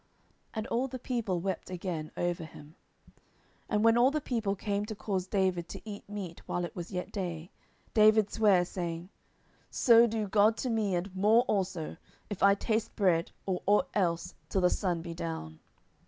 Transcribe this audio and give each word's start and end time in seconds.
And 0.55 0.65
all 0.65 0.87
the 0.87 0.97
people 0.97 1.41
wept 1.41 1.69
again 1.69 2.11
over 2.17 2.43
him. 2.43 2.73
10:003:035 3.15 3.23
And 3.69 3.83
when 3.83 3.97
all 3.99 4.09
the 4.09 4.19
people 4.19 4.55
came 4.55 4.83
to 4.87 4.95
cause 4.95 5.27
David 5.27 5.69
to 5.69 5.81
eat 5.87 6.09
meat 6.09 6.41
while 6.47 6.65
it 6.65 6.75
was 6.75 6.89
yet 6.89 7.11
day, 7.11 7.51
David 7.93 8.31
sware, 8.31 8.65
saying, 8.65 9.09
So 9.69 10.07
do 10.07 10.27
God 10.27 10.57
to 10.57 10.71
me, 10.71 10.95
and 10.95 11.15
more 11.15 11.43
also, 11.43 11.97
if 12.31 12.41
I 12.41 12.55
taste 12.55 12.95
bread, 12.95 13.29
or 13.45 13.61
ought 13.67 13.89
else, 13.93 14.33
till 14.49 14.61
the 14.61 14.71
sun 14.71 15.03
be 15.03 15.13
down. 15.13 15.59